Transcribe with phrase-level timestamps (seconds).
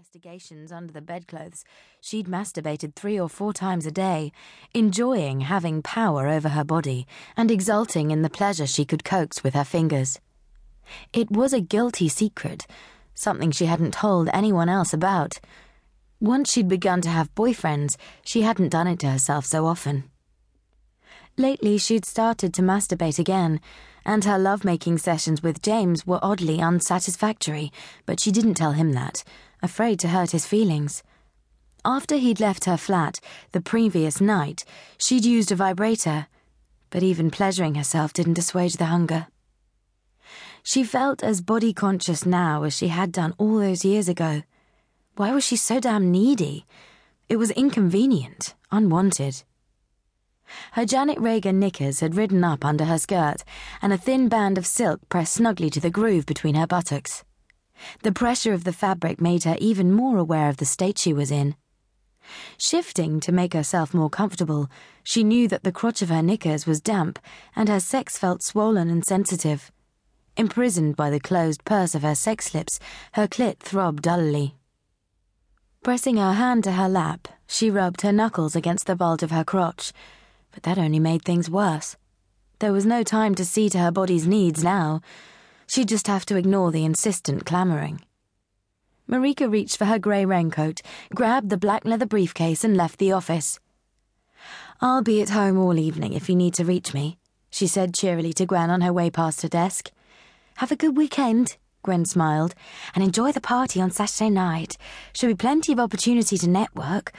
[0.00, 1.62] investigations under the bedclothes,
[2.00, 4.32] she'd masturbated three or four times a day,
[4.72, 9.52] enjoying having power over her body and exulting in the pleasure she could coax with
[9.52, 10.18] her fingers.
[11.12, 12.66] It was a guilty secret,
[13.14, 15.38] something she hadn't told anyone else about.
[16.18, 20.04] Once she'd begun to have boyfriends, she hadn't done it to herself so often.
[21.36, 23.60] Lately, she'd started to masturbate again,
[24.06, 27.70] and her lovemaking sessions with James were oddly unsatisfactory,
[28.06, 29.24] but she didn't tell him that,
[29.62, 31.02] afraid to hurt his feelings.
[31.84, 33.20] After he'd left her flat
[33.52, 34.64] the previous night,
[34.98, 36.26] she'd used a vibrator,
[36.90, 39.28] but even pleasuring herself didn't assuage the hunger.
[40.62, 44.42] She felt as body conscious now as she had done all those years ago.
[45.16, 46.66] Why was she so damn needy?
[47.28, 49.42] It was inconvenient, unwanted.
[50.72, 53.44] Her Janet Reger knickers had ridden up under her skirt,
[53.80, 57.24] and a thin band of silk pressed snugly to the groove between her buttocks.
[58.02, 61.30] The pressure of the fabric made her even more aware of the state she was
[61.30, 61.56] in.
[62.58, 64.68] Shifting to make herself more comfortable,
[65.02, 67.18] she knew that the crotch of her knickers was damp
[67.56, 69.72] and her sex felt swollen and sensitive.
[70.36, 72.78] Imprisoned by the closed purse of her sex lips,
[73.12, 74.54] her clit throbbed dully.
[75.82, 79.44] Pressing her hand to her lap, she rubbed her knuckles against the bulge of her
[79.44, 79.92] crotch
[80.52, 81.96] but that only made things worse.
[82.58, 85.00] There was no time to see to her body's needs now.
[85.70, 88.00] She'd just have to ignore the insistent clamoring.
[89.08, 90.82] Marika reached for her grey raincoat,
[91.14, 93.60] grabbed the black leather briefcase, and left the office.
[94.80, 97.18] I'll be at home all evening if you need to reach me,
[97.50, 99.92] she said cheerily to Gwen on her way past her desk.
[100.56, 102.56] Have a good weekend, Gwen smiled,
[102.92, 104.76] and enjoy the party on Saturday night.
[105.20, 107.12] There'll be plenty of opportunity to network.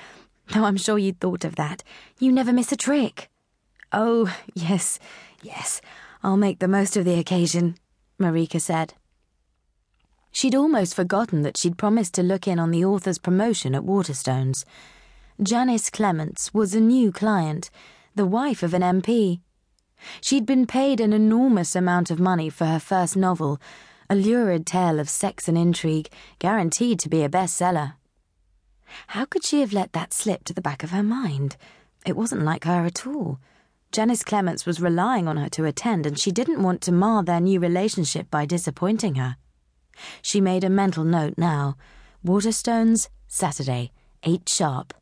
[0.53, 1.83] Though I'm sure you'd thought of that.
[2.19, 3.29] You never miss a trick.
[3.93, 4.99] Oh, yes,
[5.41, 5.79] yes,
[6.21, 7.77] I'll make the most of the occasion,
[8.21, 8.93] Marika said.
[10.31, 14.63] She'd almost forgotten that she'd promised to look in on the author's promotion at Waterstones.
[15.43, 17.69] Janice Clements was a new client,
[18.15, 19.41] the wife of an MP.
[20.21, 23.59] She'd been paid an enormous amount of money for her first novel,
[24.09, 27.93] a lurid tale of sex and intrigue, guaranteed to be a bestseller.
[29.07, 31.57] How could she have let that slip to the back of her mind?
[32.05, 33.39] It wasn't like her at all.
[33.91, 37.41] Janice Clements was relying on her to attend, and she didn't want to mar their
[37.41, 39.35] new relationship by disappointing her.
[40.21, 41.75] She made a mental note now
[42.25, 43.91] Waterstones, Saturday,
[44.23, 44.93] 8 sharp.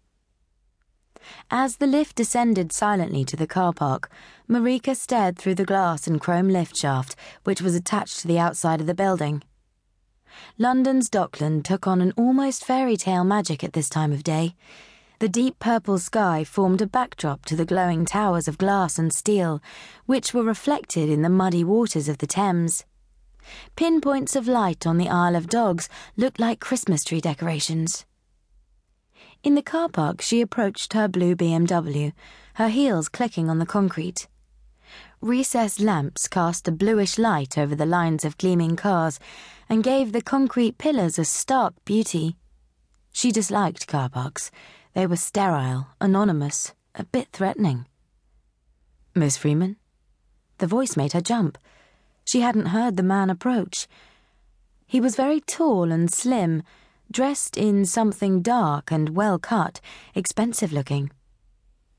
[1.51, 4.09] As the lift descended silently to the car park,
[4.49, 8.81] Marika stared through the glass and chrome lift shaft, which was attached to the outside
[8.81, 9.43] of the building.
[10.57, 14.55] London's Dockland took on an almost fairy tale magic at this time of day.
[15.19, 19.61] The deep purple sky formed a backdrop to the glowing towers of glass and steel,
[20.05, 22.85] which were reflected in the muddy waters of the Thames.
[23.75, 28.05] Pinpoints of light on the Isle of Dogs looked like Christmas tree decorations.
[29.43, 32.13] In the car park, she approached her blue BMW,
[32.53, 34.29] her heels clicking on the concrete.
[35.19, 39.19] Recessed lamps cast a bluish light over the lines of gleaming cars
[39.67, 42.37] and gave the concrete pillars a stark beauty.
[43.11, 44.49] She disliked car parks.
[44.93, 47.85] They were sterile, anonymous, a bit threatening.
[49.13, 49.77] Miss Freeman?
[50.57, 51.57] The voice made her jump.
[52.25, 53.87] She hadn't heard the man approach.
[54.85, 56.63] He was very tall and slim,
[57.11, 59.79] dressed in something dark and well cut,
[60.15, 61.11] expensive looking.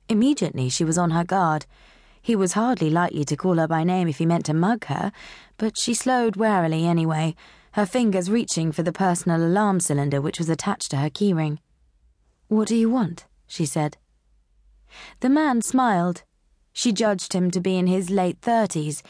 [0.09, 1.67] Immediately she was on her guard.
[2.21, 5.13] He was hardly likely to call her by name if he meant to mug her,
[5.57, 7.35] but she slowed warily anyway,
[7.73, 11.59] her fingers reaching for the personal alarm cylinder which was attached to her keyring.
[12.51, 13.27] What do you want?
[13.47, 13.97] she said.
[15.21, 16.25] The man smiled.
[16.73, 19.05] She judged him to be in his late thirties.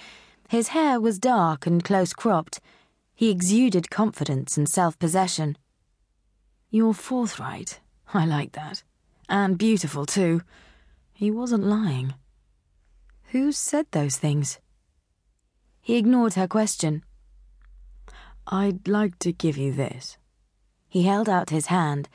[0.51, 2.61] His hair was dark and close cropped.
[3.15, 5.56] He exuded confidence and self possession.
[6.69, 7.81] You're forthright.
[8.12, 8.83] I like that.
[9.27, 10.43] And beautiful, too.
[11.15, 12.12] He wasn't lying.
[13.29, 14.59] Who said those things?
[15.81, 17.05] He ignored her question.
[18.47, 20.19] I'd like to give you this.
[20.91, 22.11] He held out his hand.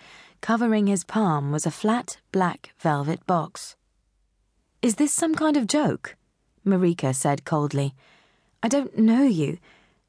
[0.46, 3.76] Covering his palm was a flat, black velvet box.
[4.80, 6.16] Is this some kind of joke?
[6.64, 7.96] Marika said coldly.
[8.62, 9.58] I don't know you.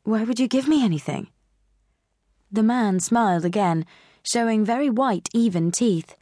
[0.05, 1.29] Why would you give me anything?
[2.53, 3.87] The man smiled again,
[4.23, 6.15] showing very white, even teeth.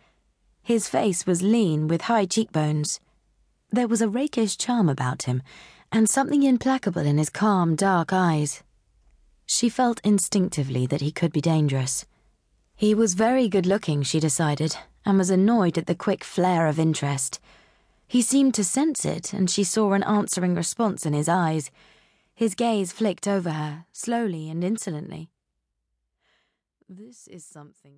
[0.63, 3.01] His face was lean with high cheekbones.
[3.73, 5.43] There was a rakish charm about him,
[5.91, 8.63] and something implacable in his calm, dark eyes.
[9.45, 12.07] She felt instinctively that he could be dangerous.
[12.77, 14.77] He was very good looking, she decided,
[15.07, 17.41] and was annoyed at the quick flare of interest.
[18.07, 21.71] He seemed to sense it, and she saw an answering response in his eyes.
[22.35, 25.31] His gaze flicked over her, slowly and insolently.
[26.89, 27.93] This is something.